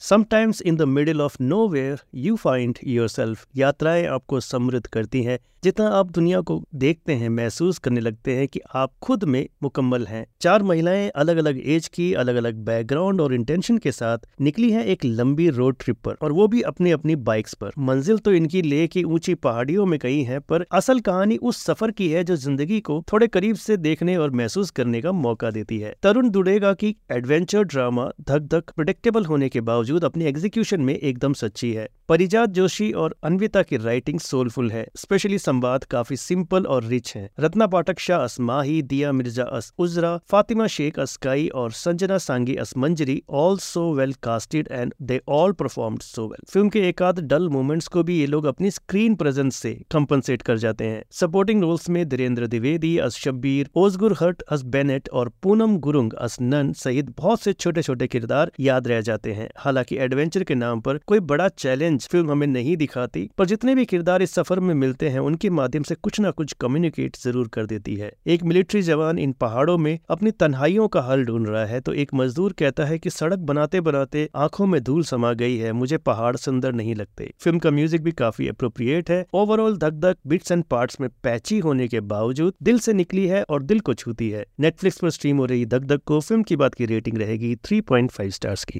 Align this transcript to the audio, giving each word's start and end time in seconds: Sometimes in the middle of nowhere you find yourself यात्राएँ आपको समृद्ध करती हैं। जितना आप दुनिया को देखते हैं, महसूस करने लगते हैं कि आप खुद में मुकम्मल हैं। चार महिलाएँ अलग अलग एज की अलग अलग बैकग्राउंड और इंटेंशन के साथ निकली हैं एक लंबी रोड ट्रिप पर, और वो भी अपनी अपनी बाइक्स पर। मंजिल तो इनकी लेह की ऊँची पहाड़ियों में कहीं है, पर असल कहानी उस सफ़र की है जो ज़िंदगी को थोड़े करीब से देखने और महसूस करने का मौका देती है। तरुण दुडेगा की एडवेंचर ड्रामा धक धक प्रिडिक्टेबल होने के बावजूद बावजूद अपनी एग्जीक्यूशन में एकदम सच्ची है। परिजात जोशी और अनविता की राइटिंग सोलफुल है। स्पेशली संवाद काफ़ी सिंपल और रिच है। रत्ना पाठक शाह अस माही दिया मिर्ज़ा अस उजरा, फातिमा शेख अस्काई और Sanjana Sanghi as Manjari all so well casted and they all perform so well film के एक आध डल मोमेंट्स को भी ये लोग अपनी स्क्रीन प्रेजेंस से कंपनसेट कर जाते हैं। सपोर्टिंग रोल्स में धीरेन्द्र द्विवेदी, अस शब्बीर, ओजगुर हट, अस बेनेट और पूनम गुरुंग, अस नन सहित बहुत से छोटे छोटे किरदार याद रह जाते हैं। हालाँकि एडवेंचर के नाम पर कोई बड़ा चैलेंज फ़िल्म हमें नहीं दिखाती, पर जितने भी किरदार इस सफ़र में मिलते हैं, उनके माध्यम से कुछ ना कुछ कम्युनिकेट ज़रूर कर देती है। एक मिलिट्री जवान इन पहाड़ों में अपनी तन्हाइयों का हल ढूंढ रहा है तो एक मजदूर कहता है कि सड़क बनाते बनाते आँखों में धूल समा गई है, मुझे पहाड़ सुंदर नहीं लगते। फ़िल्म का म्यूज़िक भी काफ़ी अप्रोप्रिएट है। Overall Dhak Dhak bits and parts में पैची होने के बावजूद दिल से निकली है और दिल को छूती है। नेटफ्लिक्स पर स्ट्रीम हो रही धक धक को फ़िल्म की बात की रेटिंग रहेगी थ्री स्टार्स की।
Sometimes 0.00 0.60
in 0.62 0.76
the 0.76 0.82
middle 0.82 1.20
of 1.20 1.36
nowhere 1.68 2.00
you 2.14 2.36
find 2.36 2.78
yourself 3.08 3.46
यात्राएँ 3.56 4.04
आपको 4.06 4.40
समृद्ध 4.40 4.86
करती 4.86 5.22
हैं। 5.22 5.38
जितना 5.64 5.88
आप 5.88 6.10
दुनिया 6.10 6.40
को 6.40 6.62
देखते 6.74 7.12
हैं, 7.12 7.28
महसूस 7.28 7.78
करने 7.78 8.00
लगते 8.00 8.34
हैं 8.36 8.46
कि 8.48 8.60
आप 8.74 8.92
खुद 9.02 9.24
में 9.24 9.46
मुकम्मल 9.62 10.04
हैं। 10.06 10.24
चार 10.40 10.62
महिलाएँ 10.62 11.08
अलग 11.08 11.36
अलग 11.36 11.60
एज 11.66 11.88
की 11.88 12.12
अलग 12.14 12.36
अलग 12.36 12.56
बैकग्राउंड 12.64 13.20
और 13.20 13.34
इंटेंशन 13.34 13.78
के 13.78 13.92
साथ 13.92 14.26
निकली 14.40 14.70
हैं 14.70 14.84
एक 14.84 15.04
लंबी 15.04 15.48
रोड 15.48 15.76
ट्रिप 15.80 15.98
पर, 16.04 16.16
और 16.22 16.32
वो 16.32 16.46
भी 16.48 16.60
अपनी 16.62 16.90
अपनी 16.90 17.16
बाइक्स 17.16 17.54
पर। 17.54 17.72
मंजिल 17.78 18.18
तो 18.18 18.32
इनकी 18.32 18.62
लेह 18.62 18.86
की 18.86 19.02
ऊँची 19.04 19.34
पहाड़ियों 19.36 19.86
में 19.86 19.98
कहीं 19.98 20.22
है, 20.24 20.38
पर 20.40 20.66
असल 20.72 21.00
कहानी 21.00 21.36
उस 21.36 21.64
सफ़र 21.64 21.90
की 21.90 22.08
है 22.08 22.24
जो 22.24 22.36
ज़िंदगी 22.36 22.80
को 22.80 23.02
थोड़े 23.12 23.26
करीब 23.28 23.56
से 23.56 23.76
देखने 23.78 24.16
और 24.16 24.30
महसूस 24.32 24.70
करने 24.70 25.00
का 25.00 25.12
मौका 25.14 25.50
देती 25.50 25.78
है। 25.78 25.94
तरुण 26.02 26.30
दुडेगा 26.30 26.72
की 26.74 26.94
एडवेंचर 27.12 27.64
ड्रामा 27.64 28.08
धक 28.22 28.48
धक 28.48 28.70
प्रिडिक्टेबल 28.70 29.24
होने 29.24 29.48
के 29.48 29.60
बावजूद 29.62 29.84
बावजूद 29.86 30.04
अपनी 30.04 30.24
एग्जीक्यूशन 30.24 30.80
में 30.80 30.94
एकदम 30.94 31.32
सच्ची 31.32 31.72
है। 31.72 31.88
परिजात 32.08 32.50
जोशी 32.50 32.90
और 32.92 33.14
अनविता 33.24 33.62
की 33.62 33.76
राइटिंग 33.76 34.18
सोलफुल 34.20 34.70
है। 34.70 34.86
स्पेशली 34.96 35.38
संवाद 35.38 35.84
काफ़ी 35.84 36.16
सिंपल 36.16 36.64
और 36.66 36.84
रिच 36.84 37.12
है। 37.16 37.28
रत्ना 37.40 37.66
पाठक 37.66 37.98
शाह 37.98 38.22
अस 38.22 38.38
माही 38.40 38.80
दिया 38.82 39.12
मिर्ज़ा 39.12 39.44
अस 39.44 39.72
उजरा, 39.78 40.16
फातिमा 40.26 40.66
शेख 40.66 40.98
अस्काई 40.98 41.46
और 41.54 41.70
Sanjana 41.72 42.18
Sanghi 42.18 42.54
as 42.54 42.76
Manjari 42.76 43.22
all 43.30 43.58
so 43.58 43.92
well 43.94 44.12
casted 44.22 44.68
and 44.70 44.94
they 45.02 45.20
all 45.28 45.52
perform 45.52 45.96
so 45.98 46.26
well 46.28 46.44
film 46.48 46.68
के 46.68 46.80
एक 46.88 47.02
आध 47.02 47.20
डल 47.24 47.48
मोमेंट्स 47.48 47.88
को 47.88 48.02
भी 48.02 48.18
ये 48.20 48.26
लोग 48.26 48.44
अपनी 48.44 48.70
स्क्रीन 48.70 49.14
प्रेजेंस 49.14 49.56
से 49.56 49.72
कंपनसेट 49.90 50.42
कर 50.42 50.58
जाते 50.58 50.84
हैं। 50.84 51.02
सपोर्टिंग 51.12 51.62
रोल्स 51.62 51.88
में 51.90 52.08
धीरेन्द्र 52.08 52.46
द्विवेदी, 52.46 52.96
अस 52.98 53.16
शब्बीर, 53.16 53.70
ओजगुर 53.76 54.16
हट, 54.22 54.42
अस 54.42 54.62
बेनेट 54.76 55.08
और 55.08 55.32
पूनम 55.42 55.76
गुरुंग, 55.78 56.12
अस 56.12 56.40
नन 56.40 56.72
सहित 56.72 57.14
बहुत 57.16 57.40
से 57.40 57.52
छोटे 57.52 57.82
छोटे 57.82 58.06
किरदार 58.06 58.52
याद 58.60 58.88
रह 58.88 59.00
जाते 59.00 59.32
हैं। 59.32 59.48
हालाँकि 59.56 59.75
एडवेंचर 59.94 60.44
के 60.44 60.54
नाम 60.54 60.80
पर 60.80 60.98
कोई 61.06 61.20
बड़ा 61.22 61.48
चैलेंज 61.48 62.06
फ़िल्म 62.08 62.30
हमें 62.30 62.46
नहीं 62.46 62.76
दिखाती, 62.76 63.28
पर 63.38 63.46
जितने 63.46 63.74
भी 63.74 63.84
किरदार 63.84 64.22
इस 64.22 64.34
सफ़र 64.34 64.60
में 64.60 64.74
मिलते 64.74 65.08
हैं, 65.08 65.18
उनके 65.20 65.50
माध्यम 65.50 65.82
से 65.82 65.94
कुछ 65.94 66.20
ना 66.20 66.30
कुछ 66.30 66.52
कम्युनिकेट 66.60 67.16
ज़रूर 67.16 67.48
कर 67.48 67.66
देती 67.66 67.94
है। 67.96 68.10
एक 68.26 68.42
मिलिट्री 68.44 68.82
जवान 68.82 69.18
इन 69.18 69.32
पहाड़ों 69.32 69.76
में 69.78 69.98
अपनी 70.10 70.30
तन्हाइयों 70.32 70.88
का 70.88 71.00
हल 71.02 71.24
ढूंढ 71.24 71.48
रहा 71.48 71.64
है 71.66 71.80
तो 71.80 71.92
एक 71.94 72.14
मजदूर 72.14 72.52
कहता 72.52 72.84
है 72.84 72.98
कि 72.98 73.10
सड़क 73.10 73.38
बनाते 73.40 73.80
बनाते 73.80 74.28
आँखों 74.36 74.66
में 74.66 74.82
धूल 74.82 75.02
समा 75.04 75.32
गई 75.34 75.56
है, 75.56 75.72
मुझे 75.72 75.98
पहाड़ 75.98 76.34
सुंदर 76.36 76.72
नहीं 76.72 76.94
लगते। 76.94 77.32
फ़िल्म 77.40 77.58
का 77.58 77.70
म्यूज़िक 77.70 78.02
भी 78.02 78.12
काफ़ी 78.12 78.48
अप्रोप्रिएट 78.48 79.10
है। 79.10 79.24
Overall 79.34 79.76
Dhak 79.76 79.94
Dhak 80.00 80.16
bits 80.26 80.52
and 80.52 80.64
parts 80.64 81.00
में 81.00 81.08
पैची 81.22 81.58
होने 81.58 81.88
के 81.88 82.00
बावजूद 82.06 82.54
दिल 82.62 82.78
से 82.78 82.92
निकली 82.92 83.26
है 83.26 83.42
और 83.42 83.62
दिल 83.62 83.80
को 83.80 83.94
छूती 83.94 84.30
है। 84.30 84.44
नेटफ्लिक्स 84.60 84.98
पर 84.98 85.10
स्ट्रीम 85.10 85.36
हो 85.36 85.44
रही 85.44 85.66
धक 85.66 85.84
धक 85.84 86.02
को 86.06 86.20
फ़िल्म 86.20 86.42
की 86.42 86.56
बात 86.56 86.74
की 86.74 86.86
रेटिंग 86.86 87.18
रहेगी 87.18 87.54
थ्री 87.56 87.82
स्टार्स 88.20 88.64
की। 88.64 88.74